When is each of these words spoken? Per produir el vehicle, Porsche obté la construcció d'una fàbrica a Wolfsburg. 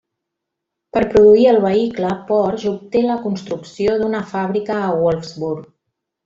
Per 0.95 1.01
produir 1.11 1.43
el 1.51 1.59
vehicle, 1.65 2.13
Porsche 2.31 2.71
obté 2.71 3.03
la 3.09 3.19
construcció 3.27 3.95
d'una 4.01 4.23
fàbrica 4.33 4.81
a 4.87 4.91
Wolfsburg. 5.05 5.71